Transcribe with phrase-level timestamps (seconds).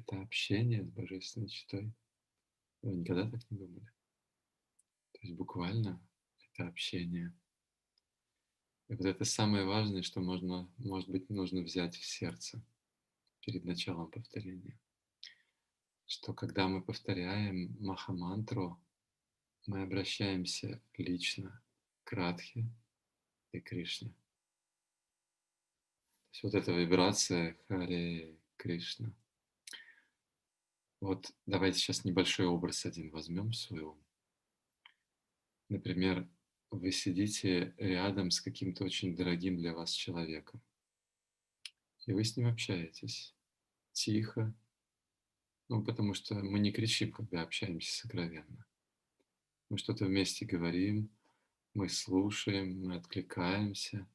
[0.00, 1.92] это общение с Божественной Читой.
[2.82, 3.92] Вы никогда так не думали?
[5.12, 6.00] То есть буквально
[6.38, 7.34] это общение.
[8.88, 12.62] И вот это самое важное, что можно, может быть, нужно взять в сердце
[13.40, 14.78] перед началом повторения.
[16.06, 18.80] Что когда мы повторяем Махамантру,
[19.66, 21.62] мы обращаемся лично
[22.04, 22.66] к Радхе
[23.52, 24.08] и Кришне.
[24.08, 24.14] То
[26.32, 29.14] есть вот эта вибрация Харе Кришна.
[31.00, 34.04] Вот давайте сейчас небольшой образ один возьмем ум.
[35.70, 36.28] Например,
[36.70, 40.60] вы сидите рядом с каким-то очень дорогим для вас человеком,
[42.06, 43.34] и вы с ним общаетесь
[43.92, 44.54] тихо,
[45.68, 48.66] ну, потому что мы не кричим, когда общаемся сокровенно.
[49.68, 51.08] Мы что-то вместе говорим,
[51.74, 54.06] мы слушаем, мы откликаемся.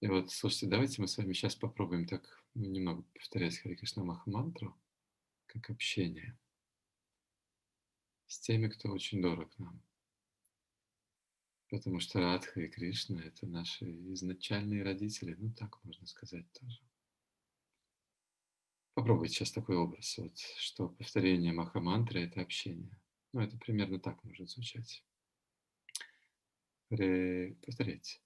[0.00, 4.76] И вот, слушайте, давайте мы с вами сейчас попробуем так немного повторять Хари Кришна Махамантру,
[5.60, 6.36] как общение
[8.26, 9.82] с теми, кто очень дорог нам.
[11.68, 16.80] Потому что Радха и Кришна— это наши изначальные родители, ну так можно сказать тоже.
[18.94, 22.98] Попробуйте сейчас такой образ, вот, что повторение Махамантры— это общение.
[23.32, 25.04] Ну, это примерно так может звучать.
[26.88, 27.56] Хре...
[27.62, 28.20] Повторяйте.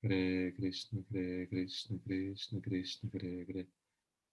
[0.00, 3.68] Хре Кришна, Хре Кришна, Кришна, Кришна, Хре.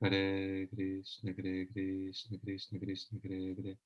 [0.00, 3.78] Hare Krishna, Hare Krishna, Krishna Krishna, Hare Hare.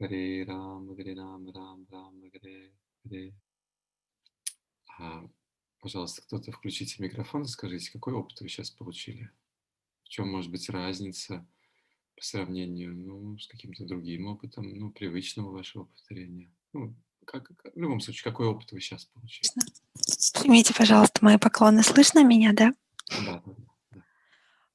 [0.00, 2.70] Hare Ram, Hare Ram, Ram, Ram, Hare
[3.04, 3.32] Hare.
[5.00, 5.28] А,
[5.80, 9.30] пожалуйста, кто-то включите микрофон и скажите, какой опыт вы сейчас получили?
[10.04, 11.46] В чем может быть разница
[12.16, 16.52] по сравнению ну, с каким-то другим опытом, ну, привычного вашего повторения?
[16.72, 16.94] Ну,
[17.24, 19.50] как, как, в любом случае, какой опыт вы сейчас получили?
[20.40, 21.82] Примите, пожалуйста, мои поклоны.
[21.82, 22.52] Слышно меня?
[22.52, 22.74] Да,
[23.10, 23.67] да, да.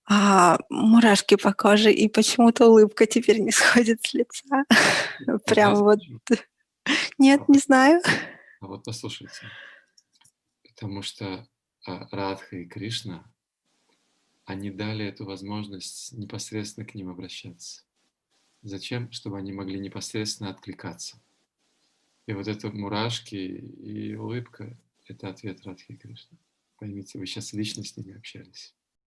[0.06, 4.66] А, мурашки по коже, и почему-то улыбка теперь не сходит с лица.
[5.46, 6.00] Прям вот.
[7.18, 8.02] Нет, не знаю.
[8.60, 9.50] А вот послушайте.
[10.64, 11.48] Потому что
[11.86, 13.24] а, Радха и Кришна,
[14.46, 17.84] они дали эту возможность непосредственно к ним обращаться.
[18.62, 19.12] Зачем?
[19.12, 21.18] Чтобы они могли непосредственно откликаться.
[22.26, 24.78] И вот это мурашки и улыбка–
[25.08, 26.38] это ответ Радхи и Кришны.
[26.78, 28.74] Поймите, вы сейчас лично с ними общались.